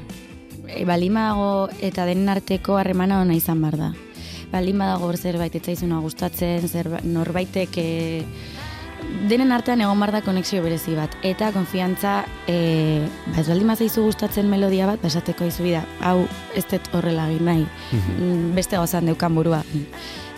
E, 0.67 0.83
balin 0.85 1.15
badago 1.15 1.69
eta 1.79 2.09
denen 2.09 2.29
arteko 2.33 2.75
harremana 2.81 3.21
ona 3.23 3.37
izan 3.39 3.63
behar 3.63 3.79
da. 3.79 3.93
Balin 4.51 4.83
badago 4.83 5.07
hor 5.07 5.17
zerbait 5.17 5.55
etzaizuna 5.55 6.01
gustatzen, 6.03 6.67
zerba, 6.67 6.99
norbaitek 7.07 7.79
e, 7.79 7.87
denen 9.31 9.55
artean 9.55 9.85
egon 9.87 10.03
behar 10.03 10.17
da 10.17 10.25
konexio 10.27 10.65
berezi 10.65 10.97
bat. 10.99 11.15
Eta 11.23 11.53
konfiantza, 11.55 12.17
e, 12.51 13.07
ba 13.31 13.39
ez 13.45 13.47
baldin 13.47 13.71
bazaizu 13.71 14.09
gustatzen 14.09 14.51
melodia 14.51 14.91
bat, 14.91 14.99
basateko 14.99 15.47
izu 15.47 15.69
bida, 15.69 15.87
hau 16.03 16.27
ez 16.59 16.67
dut 16.67 16.91
horrela 16.99 17.31
egin 17.31 17.47
nahi, 17.47 17.67
Mm, 17.95 18.55
beste 18.59 18.77
gozan 18.77 19.07
deukan 19.07 19.35
burua. 19.35 19.63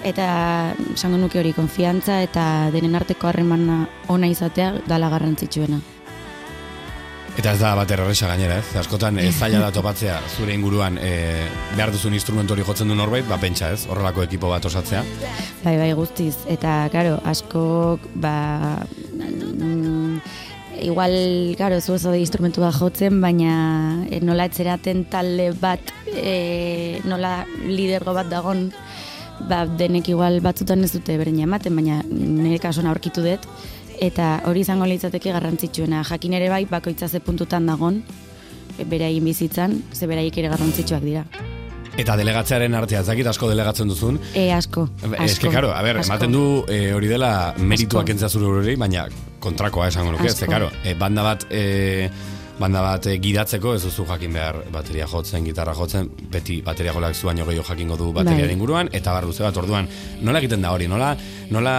Eta 0.05 0.75
esango 0.93 1.17
nuke 1.17 1.41
hori 1.41 1.57
konfiantza 1.57 2.21
eta 2.23 2.71
denen 2.71 2.95
arteko 2.95 3.29
harremana 3.29 3.87
ona 4.09 4.29
izatea 4.29 4.75
dala 4.87 5.09
garrantzitsuena. 5.09 5.81
Eta 7.37 7.52
ez 7.52 7.59
da 7.61 7.75
bat 7.76 7.90
erresa 7.93 8.31
gainera, 8.31 8.57
ez? 8.62 8.78
Askotan 8.81 9.19
ez 9.21 9.35
zaila 9.37 9.59
da 9.61 9.69
topatzea 9.75 10.14
zure 10.38 10.55
inguruan 10.57 10.97
e, 10.97 11.11
behar 11.76 11.93
duzun 11.93 12.16
instrumentu 12.16 12.55
hori 12.55 12.64
jotzen 12.64 12.88
du 12.88 12.97
norbait, 12.97 13.26
ba 13.28 13.37
pentsa 13.40 13.69
ez, 13.75 13.83
horrelako 13.93 14.25
ekipo 14.25 14.49
bat 14.49 14.64
osatzea. 14.64 15.02
Bai, 15.61 15.76
bai, 15.76 15.90
guztiz. 15.99 16.33
Eta, 16.49 16.78
karo, 16.95 17.19
askok, 17.28 18.09
ba, 18.25 18.33
mm, 19.21 20.16
igual, 20.88 21.19
karo, 21.61 21.83
zu 21.83 21.99
oso 21.99 22.14
instrumentu 22.16 22.64
bat 22.64 22.75
jotzen, 22.81 23.21
baina 23.21 23.52
eh, 24.09 24.23
nola 24.25 24.49
etzeraten 24.49 25.05
talde 25.12 25.50
bat, 25.61 25.93
e, 26.16 27.02
nola 27.05 27.43
lidergo 27.69 28.16
bat 28.16 28.33
dagon, 28.33 28.71
ba, 29.45 29.66
denek 29.69 30.09
igual 30.09 30.40
batzutan 30.40 30.88
ez 30.88 30.95
dute 30.97 31.21
beren 31.21 31.45
ematen, 31.45 31.76
baina 31.76 32.00
nire 32.09 32.62
kasuan 32.64 32.88
aurkitu 32.88 33.21
dut, 33.28 33.45
eta 34.00 34.41
hori 34.47 34.62
izango 34.65 34.87
litzateke 34.87 35.33
garrantzitsuena. 35.33 36.03
Jakin 36.09 36.37
ere 36.38 36.49
bai, 36.53 36.65
bakoitza 36.71 37.09
ze 37.09 37.21
puntutan 37.21 37.67
dagon, 37.67 38.03
beraien 38.85 39.25
bizitzan, 39.25 39.83
ze 39.93 40.07
beraiek 40.07 40.38
ere 40.38 40.50
garrantzitsuak 40.53 41.03
dira. 41.03 41.25
Eta 41.97 42.17
delegatzearen 42.21 42.75
artea, 42.76 43.00
ez 43.00 43.09
dakit 43.09 43.26
asko 43.31 43.49
delegatzen 43.49 43.88
duzun. 43.88 44.19
E, 44.35 44.50
asko, 44.53 44.85
asko. 45.17 45.47
Que, 45.47 45.53
karo, 45.55 45.71
a 45.73 45.81
ber, 45.85 46.03
ematen 46.03 46.33
du 46.35 46.43
e, 46.69 46.93
hori 46.93 47.09
dela 47.09 47.55
merituak 47.57 48.12
zure 48.29 48.50
hori, 48.50 48.76
baina 48.76 49.07
kontrakoa 49.41 49.88
esango 49.88 50.12
nuke, 50.12 50.29
ez, 50.29 50.37
karo, 50.45 50.69
e, 50.85 50.93
banda 50.95 51.25
bat 51.25 51.47
e, 51.50 52.11
banda 52.57 52.81
bat 52.81 53.07
e, 53.11 53.17
gidatzeko 53.21 53.75
ez 53.77 53.83
duzu 53.85 54.07
jakin 54.09 54.33
behar 54.33 54.59
bateria 54.73 55.07
jotzen, 55.11 55.45
gitarra 55.45 55.75
jotzen, 55.77 56.09
beti 56.33 56.61
bateria 56.65 56.95
jolak 56.97 57.15
zu 57.15 57.29
baino 57.29 57.45
gehiago 57.45 57.67
jakingo 57.69 57.99
du 58.01 58.11
bateriaren 58.17 58.49
Bai. 58.49 58.57
inguruan, 58.57 58.91
eta 58.97 59.13
bar 59.13 59.27
luze 59.29 59.45
bat 59.45 59.57
orduan, 59.61 59.89
nola 60.25 60.41
egiten 60.41 60.65
da 60.65 60.73
hori, 60.73 60.89
nola, 60.89 61.11
nola 61.53 61.75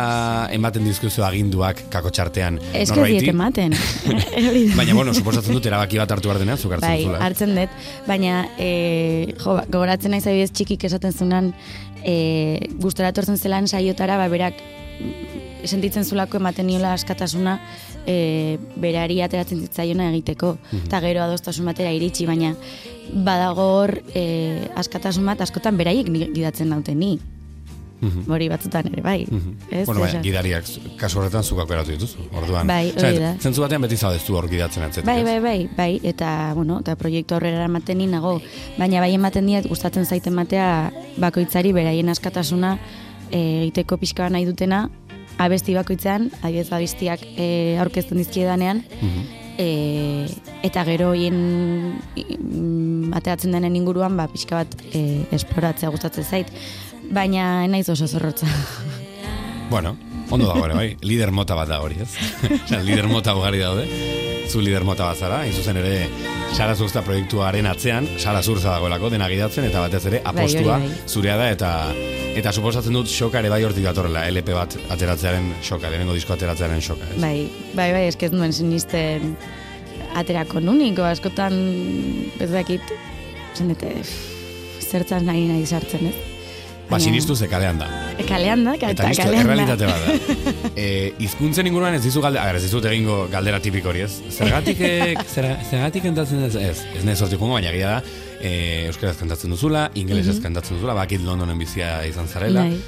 ematen 0.53 0.85
dizkuzu 0.85 1.25
aginduak 1.25 1.87
kako 1.93 2.13
txartean 2.13 2.59
Ez 2.73 2.91
diet 2.91 3.27
ematen. 3.31 3.73
Baina, 4.77 4.93
bueno, 4.93 5.13
suposatzen 5.17 5.57
dut 5.57 5.65
erabaki 5.65 5.97
bat 6.01 6.13
hartu 6.13 6.29
behar 6.29 6.41
denean, 6.43 6.61
zuk 6.61 6.77
hartzen 6.77 6.93
Bai, 6.93 7.01
duzula. 7.03 7.21
hartzen 7.25 7.55
dut, 7.57 7.77
baina 8.07 8.45
e, 8.57 8.71
jo, 9.33 9.57
ba, 9.57 9.65
gogoratzen 9.65 10.13
naiz 10.13 10.25
adibidez 10.27 10.53
txikik 10.53 10.87
esaten 10.91 11.13
zunan 11.13 11.53
e, 12.03 12.69
gustora 12.77 13.09
etortzen 13.15 13.41
zelan 13.41 13.67
saiotara, 13.67 14.19
ba, 14.21 14.29
berak 14.29 14.61
sentitzen 15.67 16.05
zulako 16.05 16.41
ematen 16.41 16.67
niola 16.67 16.93
askatasuna 16.97 17.57
e, 18.05 18.57
berari 18.79 19.21
ateratzen 19.21 19.63
zitzaiona 19.67 20.09
egiteko, 20.11 20.55
eta 20.83 21.01
gero 21.03 21.23
adostasun 21.27 21.65
batera 21.69 21.91
iritsi, 21.95 22.27
baina 22.29 22.53
badago 23.13 23.71
hor 23.79 23.97
e, 24.15 24.67
askatasun 24.75 25.25
bat 25.25 25.41
askotan 25.41 25.77
beraiek 25.79 26.11
gidatzen 26.11 26.69
daute 26.75 26.95
ni. 26.95 27.17
Hori 27.97 28.45
batzutan 28.51 28.85
ere, 28.91 29.01
bai. 29.01 29.23
Ez? 29.23 29.31
Mhm. 29.31 29.85
Bueno, 29.85 30.01
bai, 30.03 30.19
gidariak, 30.21 30.67
kasu 30.99 31.19
horretan 31.19 31.43
zuk 31.43 31.59
aukeratu 31.63 31.95
dituzu. 31.95 32.27
Orduan, 32.31 32.67
Bai, 32.69 32.91
hori 32.93 33.17
da. 33.23 33.33
Zentzu 33.41 33.63
batean 33.63 33.81
beti 33.81 33.97
zaudezu 33.97 34.37
hor 34.37 34.47
gidatzen 34.51 34.85
atzetik. 34.85 35.07
Bai, 35.07 35.19
ez? 35.21 35.25
bai, 35.25 35.39
bai, 35.41 35.69
bai, 35.77 35.89
eta, 36.03 36.53
bueno, 36.53 36.79
eta 36.85 36.95
proiektu 36.95 37.35
aurrera 37.35 37.65
ematen 37.65 38.05
nago, 38.11 38.37
baina 38.77 39.01
bai 39.01 39.13
ematen 39.15 39.47
diat 39.49 39.65
gustatzen 39.67 40.05
zaiten 40.05 40.33
matea 40.33 40.91
bakoitzari 41.17 41.73
beraien 41.73 42.09
askatasuna 42.09 42.77
e, 43.31 43.63
egiteko 43.63 43.97
pixka 43.97 44.29
nahi 44.29 44.45
dutena, 44.45 44.89
abesti 45.37 45.75
bakoitzean, 45.77 46.29
adibidez 46.41 46.71
abestiak 46.73 47.23
e, 47.35 47.77
aurkezten 47.81 48.19
dizkiedanean, 48.21 48.83
e, 49.57 49.67
eta 50.65 50.83
gero 50.87 51.13
hien 51.17 51.37
mm, 52.15 53.13
ateratzen 53.17 53.55
denen 53.55 53.77
inguruan, 53.79 54.17
ba, 54.17 54.27
pixka 54.31 54.63
bat 54.63 54.75
e, 54.91 55.23
esploratzea 55.35 55.93
gustatzen 55.93 56.25
zait, 56.25 56.51
baina 57.13 57.67
naiz 57.69 57.87
oso 57.93 58.07
zorrotza. 58.07 58.49
Bueno, 59.69 59.97
ondo 60.29 60.47
dago 60.47 60.65
ere, 60.65 60.75
bai. 60.75 60.87
Lider 61.01 61.31
mota 61.31 61.55
bat 61.55 61.69
da 61.69 61.81
hori, 61.83 61.99
ez? 62.03 62.09
Lider 62.87 63.07
mota 63.11 63.35
ugari 63.37 63.61
daude. 63.63 63.87
Zu 64.47 64.61
lider 64.63 64.85
mota 64.87 65.09
bat 65.09 65.19
zara, 65.19 65.41
zuzen 65.51 65.75
ere 65.81 66.07
Sara 66.55 66.75
Zurza 66.75 67.01
proiektuaren 67.03 67.67
atzean, 67.67 68.07
Sara 68.17 68.39
Zurza 68.41 68.71
dagoelako 68.77 69.09
dena 69.11 69.27
gidatzen 69.27 69.67
eta 69.67 69.81
batez 69.83 70.05
ere 70.07 70.21
apostua 70.23 70.77
hori 70.77 70.87
bai. 70.87 71.01
zurea 71.11 71.35
da 71.35 71.49
eta 71.51 71.71
eta 72.39 72.53
suposatzen 72.55 72.95
dut 72.95 73.11
xoka 73.11 73.41
ere 73.41 73.51
bai 73.51 73.59
hortik 73.67 73.83
datorrela, 73.83 74.23
LP 74.31 74.55
bat 74.55 74.77
ateratzearen 74.93 75.51
xoka, 75.67 75.91
lehenengo 75.91 76.15
disko 76.15 76.37
ateratzearen 76.37 76.79
xoka, 76.85 77.09
ez? 77.11 77.19
Bai, 77.21 77.49
bai, 77.75 77.91
bai, 77.91 78.05
eskez 78.07 78.31
nuen 78.31 78.55
sinisten 78.55 79.35
aterako 80.17 80.63
nuniko, 80.63 81.03
askotan 81.03 81.57
ez 82.39 82.49
dakit, 82.53 82.95
zendete, 83.57 83.91
zertzaz 84.79 85.23
nahi 85.27 85.47
nahi 85.51 85.65
sartzen, 85.67 86.07
ez? 86.07 86.15
Ba, 86.87 87.01
sinistu 87.03 87.35
ze 87.35 87.51
kalean 87.51 87.83
da. 87.83 87.89
E, 88.17 88.25
Kalean 88.25 88.63
da, 88.65 88.73
Eta 88.73 88.91
eta 88.95 89.09
listo, 89.11 89.25
kalean 89.29 89.47
da. 89.61 89.75
bat 89.75 89.79
da. 89.79 90.41
e, 90.75 91.13
izkuntzen 91.21 91.69
inguruan 91.69 91.97
ez 91.97 92.03
dizu 92.05 92.21
galde, 92.23 92.41
a 92.41 92.47
ber, 92.49 92.57
ez 92.59 92.65
dizut 92.65 92.85
egingo 92.89 93.19
galdera 93.31 93.61
tipiko 93.63 93.91
hori, 93.93 94.03
ez? 94.07 94.11
Zergatik, 94.33 94.81
eh, 94.81 95.13
zera, 95.35 95.53
zergatik 95.69 96.07
kantatzen 96.09 96.45
ez, 96.47 96.55
ez, 96.57 96.77
ez 96.97 97.05
nahi 97.05 97.15
sortik 97.15 97.39
jongo, 97.41 97.59
baina 97.59 97.73
gira 97.75 97.97
da, 97.97 98.19
e, 98.41 98.51
euskaraz 98.89 99.17
kantatzen 99.21 99.53
duzula, 99.53 99.87
ingelesez 100.01 100.39
kantatzen 100.43 100.79
duzula, 100.79 100.97
bakit 100.97 101.25
Londonen 101.25 101.59
bizia 101.61 101.99
izan 102.09 102.29
zarela, 102.31 102.65
Bai. 102.65 102.79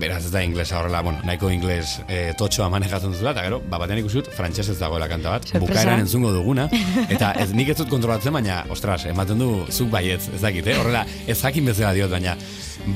beraz 0.00 0.22
ez 0.24 0.32
da 0.32 0.40
inglesa 0.46 0.78
horrela, 0.80 1.02
bueno, 1.04 1.20
nahiko 1.28 1.52
ingles 1.52 1.98
e, 2.06 2.32
totxoa 2.40 2.70
manejatzen 2.72 3.12
duzula, 3.12 3.34
eta 3.36 3.44
gero, 3.44 3.60
ba, 3.68 3.82
batean 3.84 4.00
ikusi 4.00 4.22
dut, 4.22 4.32
frantsesez 4.32 4.78
dagoela 4.80 5.10
kanta 5.12 5.36
bat, 5.36 5.52
bukaeran 5.60 6.06
entzungo 6.06 6.32
duguna, 6.32 6.70
eta 7.14 7.34
ez 7.44 7.50
nik 7.52 7.74
ez 7.74 7.76
dut 7.82 7.92
kontrolatzen, 7.92 8.32
baina, 8.32 8.62
ostras, 8.72 9.02
ematen 9.12 9.44
du, 9.44 9.52
zuk 9.68 9.92
baietz, 9.92 10.30
ez 10.32 10.40
dakit, 10.40 10.72
eh? 10.72 10.80
horrela, 10.80 11.04
ez 11.28 11.36
jakin 11.42 11.68
bezala 11.68 11.92
diot, 12.00 12.12
baina, 12.16 12.38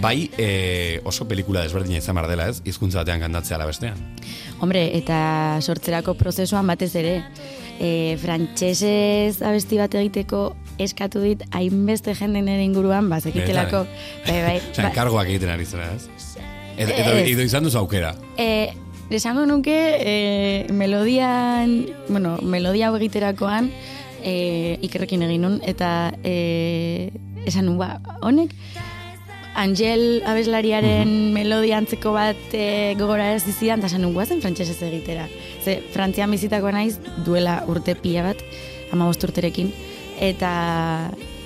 bai 0.02 0.30
e, 0.38 1.00
oso 1.04 1.26
pelikula 1.28 1.62
desberdina 1.64 1.98
izan 1.98 2.16
behar 2.18 2.30
dela 2.30 2.48
ez, 2.50 2.60
hizkuntza 2.64 3.02
batean 3.02 3.22
kantatzea 3.24 3.58
ala 3.58 3.68
bestean. 3.68 4.00
Hombre, 4.60 4.86
eta 4.98 5.58
sortzerako 5.62 6.14
prozesuan 6.18 6.66
batez 6.66 6.94
ere, 7.00 7.16
e, 7.78 8.16
frantsesez 8.22 9.42
abesti 9.42 9.80
bat 9.80 9.94
egiteko 9.98 10.44
eskatu 10.82 11.22
dit 11.22 11.42
hainbeste 11.54 12.14
jende 12.18 12.42
nire 12.42 12.64
inguruan, 12.64 13.08
ba, 13.10 13.20
zekitelako, 13.20 13.84
bai, 14.26 14.38
bai, 14.42 14.56
Osea, 14.70 14.86
ba, 14.86 14.90
enkargoak 14.90 15.30
egiten 15.30 15.52
ari 15.54 15.66
zera, 15.68 15.90
ez? 15.94 16.08
Edo, 16.76 16.94
edo 17.22 17.44
izan 17.44 17.66
duzu 17.66 17.78
aukera. 17.78 18.14
E, 18.40 18.74
esango 19.14 19.44
nuke 19.46 19.76
e, 20.00 20.14
melodian, 20.74 21.84
bueno, 22.08 22.38
melodia 22.42 22.88
hau 22.88 22.96
egiterakoan 22.98 23.70
e, 24.24 24.78
ikerrekin 24.82 25.22
egin 25.28 25.46
nun, 25.46 25.60
eta 25.62 26.14
e, 26.24 27.12
esan 27.46 27.68
nun, 27.68 27.78
ba, 27.78 28.00
honek, 28.26 28.56
Angel 29.54 30.22
abeslariaren 30.26 31.32
melodia 31.34 31.78
antzeko 31.78 32.12
bat 32.16 32.54
e, 32.56 32.94
gogora 32.98 33.30
ez 33.36 33.44
dizidan, 33.46 33.78
eta 33.78 33.92
esan 33.92 34.02
nun, 34.02 34.14
guazen 34.16 34.42
frantsesez 34.42 34.80
egitera. 34.82 35.28
Ze, 35.62 35.78
Frantzian 35.94 36.34
bizitako 36.34 36.72
naiz 36.74 36.98
duela 37.26 37.60
urte 37.70 37.94
pila 37.94 38.26
bat, 38.26 38.42
ama 38.92 39.06
urterekin, 39.10 39.70
eta, 40.18 40.52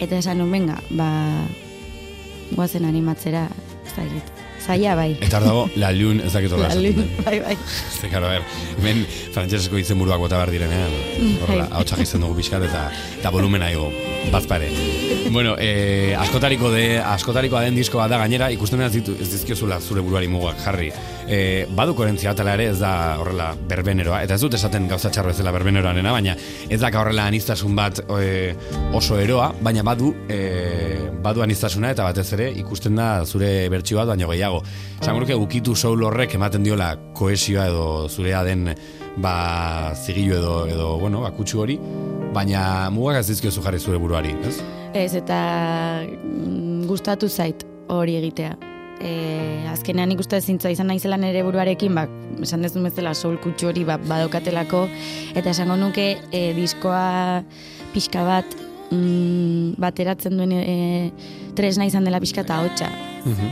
eta 0.00 0.20
esan 0.24 0.40
nun, 0.40 0.52
venga, 0.56 0.80
ba, 0.90 1.08
guazen 2.56 2.88
animatzera, 2.88 3.46
ez 3.84 3.96
dakit. 3.96 4.47
Zaila 4.68 4.94
bai. 4.98 5.14
Eta 5.24 5.38
hor 5.38 5.46
dago, 5.46 5.60
la 5.80 5.88
lun 5.96 6.18
ez 6.20 6.32
dakit 6.34 6.52
horrela 6.52 6.68
La 6.74 6.80
lun, 6.82 7.06
bai, 7.24 7.38
bai. 7.40 7.54
Ze, 7.88 8.10
karo, 8.12 8.28
a 8.28 8.34
ver, 8.36 8.42
hemen 8.76 9.00
frantsesesko 9.32 9.80
izen 9.80 9.96
buruak 10.00 10.20
bota 10.20 10.36
behar 10.36 10.52
direnean, 10.52 10.92
horrela, 11.40 11.64
Bai. 11.70 11.78
hau 11.78 11.84
txak 11.88 12.04
dugu 12.18 12.36
pixkat 12.36 12.66
eta, 12.68 12.82
eta 13.16 13.32
volumena 13.32 13.70
igo, 13.72 13.88
bazpare. 14.30 14.68
Bueno, 15.32 15.56
eh, 15.58 16.12
askotariko 16.20 16.70
de, 16.74 16.98
askotarikoa 17.00 17.62
den 17.64 17.80
diskoa 17.80 18.08
da 18.12 18.20
gainera, 18.20 18.50
ikusten 18.52 18.84
ez, 18.84 18.92
ditu, 18.92 19.16
ez 19.16 19.30
dizkiozula 19.32 19.80
zure 19.80 20.04
buruari 20.04 20.28
mugak 20.28 20.60
jarri. 20.60 20.92
Eh, 21.28 21.66
badu 21.76 21.92
koherentzia 21.92 22.30
atala 22.32 22.54
ere 22.56 22.70
ez 22.72 22.78
da 22.80 22.90
horrela 23.20 23.50
berbeneroa, 23.68 24.22
eta 24.24 24.38
ez 24.38 24.40
dut 24.40 24.54
esaten 24.56 24.86
gauza 24.88 25.10
txarro 25.12 25.28
ez 25.28 25.36
dela 25.36 25.52
berbeneroanena, 25.52 26.12
baina 26.14 26.32
ez 26.72 26.78
da 26.80 26.88
horrela 26.88 27.26
aniztasun 27.28 27.74
bat 27.76 28.00
eh, 28.16 28.54
oso 28.96 29.18
eroa, 29.20 29.50
baina 29.60 29.84
badu 29.84 30.14
eh, 30.32 31.10
badu 31.20 31.44
aniztasuna 31.44 31.90
eta 31.92 32.06
batez 32.08 32.32
ere 32.32 32.46
ikusten 32.62 32.96
da 32.96 33.26
zure 33.26 33.68
bertsio 33.68 34.00
bat 34.00 34.08
baino 34.14 34.30
gehiago. 34.32 34.62
Esango 35.02 35.36
ukitu 35.42 35.76
soul 35.76 36.02
horrek 36.08 36.38
ematen 36.38 36.64
diola 36.64 36.94
kohesioa 37.12 37.66
edo 37.68 38.08
zurea 38.08 38.42
den 38.44 38.72
ba 39.16 39.92
zigilu 39.94 40.34
edo 40.38 40.66
edo 40.66 40.88
bueno, 40.98 41.20
ba 41.20 41.30
kutsu 41.30 41.60
hori, 41.60 41.78
baina 42.32 42.88
mugak 42.88 43.20
ez 43.20 43.28
dizkiozu 43.28 43.62
jarri 43.62 43.78
zure 43.78 43.98
buruari, 43.98 44.32
ez? 44.48 44.56
Ez, 44.94 45.12
eta 45.14 45.38
mm, 46.08 46.86
gustatu 46.88 47.28
zait 47.28 47.66
hori 47.88 48.16
egitea. 48.16 48.77
E, 49.00 49.64
azkenean 49.70 50.10
ikuste 50.10 50.40
zintza 50.40 50.70
izan 50.74 50.88
naizela 50.90 51.16
nere 51.16 51.44
buruarekin, 51.46 51.94
ba, 51.94 52.06
esan 52.42 52.62
dezun 52.66 52.82
bezala 52.88 53.14
soul 53.14 53.36
kutsu 53.42 53.68
hori 53.70 53.84
ba, 53.86 53.96
badokatelako, 53.98 54.86
eta 55.38 55.50
esango 55.54 55.76
nuke 55.78 56.16
e, 56.32 56.40
diskoa 56.56 57.42
pixka 57.94 58.24
bat 58.26 58.56
mm, 58.90 59.76
bateratzen 59.78 60.34
duen 60.38 60.52
e, 60.58 61.12
tresna 61.58 61.86
izan 61.86 62.04
dela 62.06 62.18
pixka 62.22 62.42
eta 62.46 62.58
hotxa. 62.64 62.90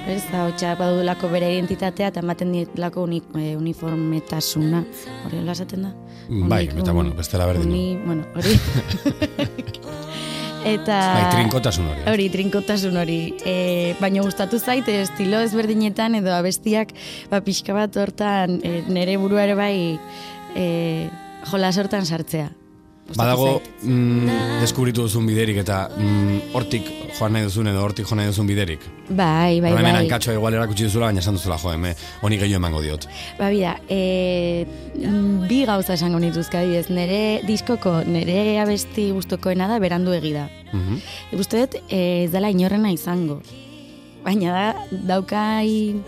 Ez, 0.09 0.23
hotxa 0.33 0.75
badudulako 0.79 1.29
bere 1.29 1.51
identitatea 1.55 2.09
eta 2.13 2.23
ematen 2.25 2.53
dielako 2.55 3.03
uni, 3.07 3.23
e, 3.39 3.55
uniformetasuna. 3.59 4.83
Hori 5.27 5.43
hola 5.43 5.53
esaten 5.59 5.87
da? 5.89 5.95
Bai, 6.27 6.65
Unik- 6.67 6.81
eta 6.83 6.93
bueno, 6.97 7.15
bestela 7.15 7.47
berdin. 7.47 7.71
Uni, 7.71 7.99
bueno, 8.05 8.27
hori. 8.35 8.59
eta... 10.67 10.99
Bai, 11.15 11.25
trinkotasun 11.37 11.89
hori. 11.91 12.03
ez? 12.03 12.11
Hori, 12.13 12.29
trinkotasun 12.35 13.01
hori. 13.01 13.21
E, 13.47 13.57
baina 14.01 14.25
gustatu 14.27 14.59
zaite 14.59 14.99
estilo 15.05 15.41
ezberdinetan 15.47 16.19
edo 16.21 16.35
abestiak 16.35 16.93
ba, 17.31 17.43
pixka 17.47 17.77
bat 17.77 17.97
hortan 18.01 18.61
e, 18.63 18.83
nere 18.91 19.17
burua 19.23 19.47
ere 19.47 19.57
bai 19.59 19.77
e, 20.59 20.69
jolas 21.51 21.77
hortan 21.79 22.07
sartzea. 22.07 22.51
Badago 23.14 23.61
mm, 23.87 24.61
deskubritu 24.64 25.05
duzun 25.07 25.29
biderik 25.29 25.61
eta 25.62 25.85
mm, 25.95 26.55
hortik 26.59 26.88
joan 27.14 27.37
nahi 27.37 27.47
duzun 27.47 27.71
edo 27.71 27.85
hortik 27.85 28.09
joan 28.09 28.19
nahi 28.19 28.33
duzun 28.33 28.49
biderik. 28.49 28.83
Bai, 29.07 29.61
bai, 29.62 29.71
Bai, 29.71 29.79
hemen 29.79 29.99
hankatxoa 30.01 30.35
igual 30.35 30.57
erakutsi 30.59 30.88
duzula, 30.88 31.12
baina 31.12 31.23
esan 31.23 31.38
duzula, 31.38 31.59
jo, 31.62 31.71
heme, 31.71 31.95
honi 32.27 32.40
gehiago 32.40 32.59
emango 32.59 32.83
diot. 32.83 33.07
Ba, 33.38 33.53
bida, 33.55 33.77
e, 33.87 34.66
mm, 34.99 35.47
bi 35.47 35.62
gauza 35.71 35.95
esango 35.95 36.19
nituzka, 36.23 36.64
adibidez, 36.64 36.90
nere 36.90 37.21
diskoko, 37.47 38.01
nere 38.11 38.59
abesti 38.64 39.12
gustokoena 39.14 39.71
da 39.71 39.79
berandu 39.79 40.16
egida. 40.16 40.49
Mhm. 40.73 41.01
Uste 41.38 41.62
dut, 41.62 41.81
eh, 41.87 42.25
ez 42.25 42.33
dela 42.35 42.51
inorrena 42.51 42.90
izango. 42.90 43.38
Baina 44.27 44.53
da, 44.53 44.87
daukai, 44.90 46.03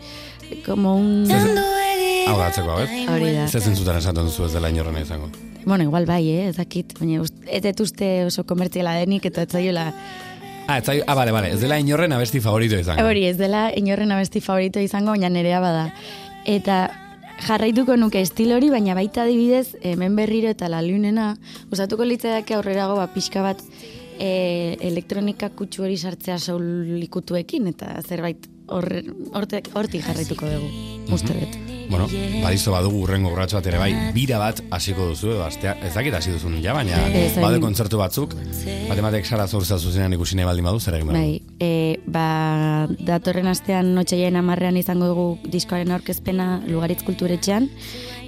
como 0.66 0.96
un... 0.98 1.28
Hau 1.30 2.37
da, 2.37 2.48
atzeko, 2.50 2.80
ez? 2.82 2.90
Hori 3.08 3.37
da. 3.37 3.46
Zer 3.46 3.62
zentzutan 3.62 4.02
esaten 4.02 4.26
duzu 4.26 4.48
ez 4.48 4.56
dela 4.58 4.68
inorrena 4.74 5.06
izango. 5.06 5.30
Bueno, 5.68 5.85
igual 5.85 6.07
bai, 6.07 6.31
eh, 6.31 6.48
ez 6.48 6.57
dakit. 6.57 6.94
Baina 6.98 7.20
ez 7.46 7.62
dut 7.62 7.81
uste 7.85 8.07
oso 8.24 8.46
komertziala 8.48 8.94
denik 8.96 9.26
eta 9.28 9.44
ez 9.44 9.50
zaiola... 9.52 9.90
Ah, 10.66 10.78
ez 10.78 10.85
zai- 10.85 11.02
ah, 11.07 11.14
bale, 11.14 11.33
bale, 11.33 11.50
ez 11.52 11.61
dela 11.61 11.78
inorren 11.78 12.12
abesti 12.12 12.40
favorito 12.40 12.78
izango. 12.81 13.04
Hori, 13.04 13.26
ez 13.28 13.37
dela 13.37 13.68
inorren 13.76 14.12
abesti 14.16 14.40
favorito 14.40 14.81
izango, 14.81 15.12
baina 15.12 15.28
nerea 15.28 15.61
bada. 15.61 15.85
Eta 16.48 16.88
jarraituko 17.44 17.96
nuke 18.00 18.20
estil 18.24 18.52
hori, 18.57 18.72
baina 18.72 18.96
baita 18.96 19.26
adibidez, 19.26 19.76
hemen 19.83 20.16
berriro 20.16 20.48
eta 20.48 20.72
la 20.72 20.81
lunena, 20.83 21.35
usatuko 21.70 22.09
litzaidake 22.09 22.57
aurrerago 22.57 22.96
ba, 22.96 23.07
pixka 23.12 23.44
bat 23.44 23.61
e, 24.18 24.76
elektronika 24.81 25.50
kutsu 25.50 25.85
hori 25.85 25.96
sartzea 26.00 26.38
soul 26.38 26.96
ikutuekin, 27.02 27.68
eta 27.74 27.92
zerbait 28.09 28.48
hortik 28.68 30.00
jarraituko 30.04 30.48
dugu, 30.48 30.70
uste 31.12 31.37
dut. 31.37 31.67
Bueno, 31.88 32.07
badizo 32.42 32.72
badugu 32.72 33.01
urrengo 33.07 33.31
urratxo 33.33 33.57
bat 33.59 33.66
ere 33.70 33.79
bai, 33.81 33.88
bira 34.12 34.38
bat 34.40 34.61
hasiko 34.74 35.07
duzu, 35.11 35.31
edo 35.33 35.44
astea, 35.46 35.74
ez 35.85 35.94
dakit 35.94 36.14
hasi 36.18 36.35
duzun 36.35 36.59
ja, 36.62 36.74
baina 36.77 37.01
bade 37.40 37.61
kontzertu 37.62 38.01
batzuk, 38.01 38.35
batematek 38.90 39.27
sara 39.27 39.46
zorza 39.48 39.79
zuzenean 39.79 40.12
ikusi 40.18 40.37
nahi 40.37 40.48
baldin 40.48 40.68
badu, 40.68 40.81
zer 40.81 40.98
egin? 40.98 41.12
Bai, 41.14 41.40
e, 41.64 41.70
ba, 42.07 42.87
datorren 43.09 43.48
astean 43.48 43.94
notxaiain 43.96 44.37
amarrean 44.37 44.77
izango 44.77 45.09
dugu 45.12 45.27
diskoaren 45.48 45.96
aurkezpena 45.96 46.48
Lugaritz 46.68 47.01
kulturetxean, 47.09 47.70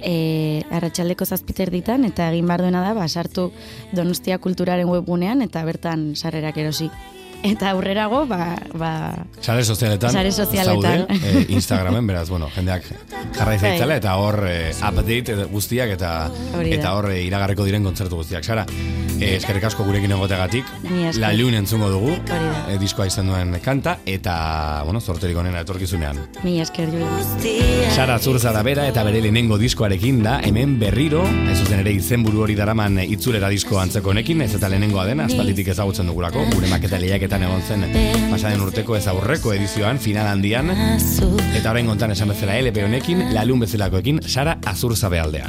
e, 0.01 0.65
arratsaldeko 0.73 1.25
zazpiter 1.25 1.69
ditan, 1.73 2.05
eta 2.09 2.31
egin 2.33 2.49
behar 2.49 2.65
duena 2.65 2.81
da, 2.81 2.95
ba, 2.97 3.07
sartu 3.07 3.51
Donostia 3.93 4.41
kulturaren 4.41 4.89
webgunean, 4.89 5.45
eta 5.45 5.65
bertan 5.67 6.13
sarrerak 6.15 6.57
erosi. 6.57 6.89
Eta 7.43 7.71
aurrerago, 7.71 8.25
ba, 8.29 8.55
ba, 8.77 8.91
Sare 9.41 9.63
sozialetan, 9.65 10.11
Sare 10.13 10.31
sozialetan. 10.31 11.07
zaude, 11.07 11.29
eh, 11.41 11.45
Instagramen, 11.49 12.05
beraz, 12.05 12.29
bueno, 12.29 12.47
jendeak 12.53 12.83
jarrai 13.33 13.57
Bai. 13.57 13.71
zaitzala, 13.71 13.95
eta 13.97 14.15
hor 14.21 14.43
eh, 14.47 14.73
update 14.77 15.35
guztiak, 15.49 15.89
eta 15.97 16.29
Hori 16.53 16.69
da. 16.69 16.75
eta 16.75 16.93
hor 16.93 17.09
eh, 17.11 17.23
iragarreko 17.25 17.65
diren 17.65 17.83
kontzertu 17.83 18.15
guztiak. 18.19 18.43
Sara, 18.45 18.65
eh, 19.19 19.35
eskerrik 19.39 19.63
asko 19.71 19.83
gurekin 19.87 20.11
egoteagatik, 20.11 20.65
la 21.17 21.31
lun 21.33 21.55
entzungo 21.57 21.89
dugu, 21.89 22.11
eh, 22.69 22.77
diskoa 22.79 23.07
izan 23.09 23.27
duen 23.33 23.57
kanta, 23.65 23.97
eta, 24.05 24.83
bueno, 24.85 25.01
zorterik 25.01 25.37
onena 25.37 25.61
etorkizunean. 25.65 26.19
mi 26.43 26.59
esker 26.61 26.89
Julen. 26.91 27.91
Sara 27.95 28.19
Zurza 28.19 28.51
da 28.53 28.61
bera 28.63 28.85
eta 28.87 29.03
bere 29.03 29.19
lehenengo 29.21 29.57
diskoarekin 29.57 30.21
da, 30.23 30.39
hemen 30.43 30.77
berriro, 30.79 31.25
ez 31.51 31.57
zuzen 31.59 31.79
ere 31.79 31.91
izenburu 31.97 32.43
hori 32.45 32.55
daraman 32.55 32.99
itzulera 32.99 33.49
disko 33.49 33.79
antzeko 33.79 34.09
honekin, 34.13 34.41
ez 34.41 34.53
eta 34.55 34.69
lehenengoa 34.69 35.05
dena, 35.09 35.25
aspalditik 35.25 35.67
ezagutzen 35.73 36.05
dugulako, 36.07 36.45
gure 36.53 36.69
maketa 36.69 36.99
lehiak 37.01 37.21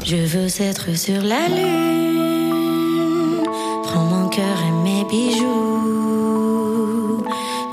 Je 0.05 0.17
veux 0.17 0.49
être 0.61 0.97
sur 0.97 1.23
la 1.23 1.49
lune. 1.49 2.23
Prends 3.85 4.05
mon 4.05 4.29
cœur 4.29 4.59
et 4.69 4.73
mes 4.85 5.05
bijoux. 5.11 5.63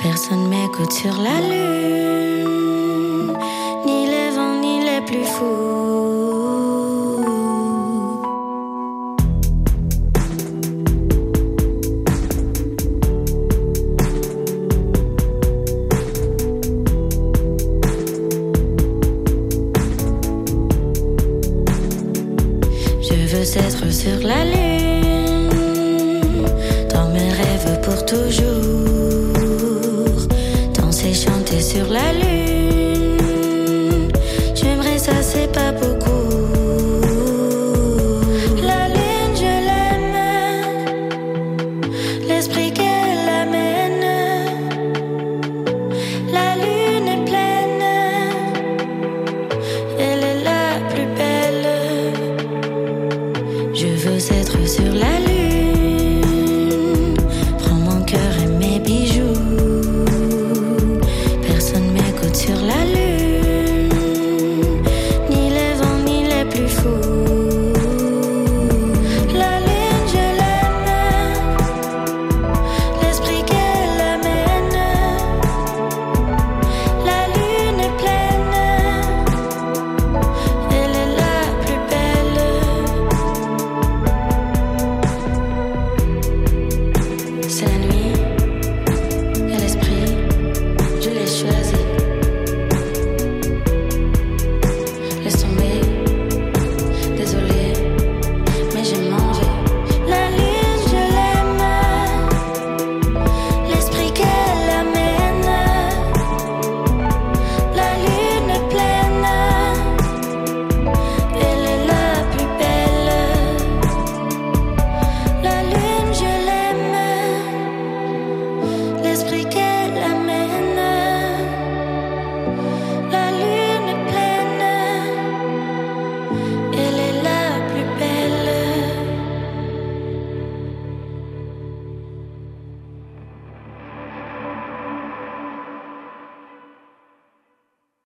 Personne 0.01 0.47
m'écoute 0.47 0.91
sur 0.91 1.15
la 1.21 1.39
lune. 1.41 3.33
Ni 3.85 4.05
les 4.07 4.31
vents, 4.35 4.59
ni 4.59 4.79
les 4.81 5.01
plus 5.05 5.25
fous. 5.25 5.88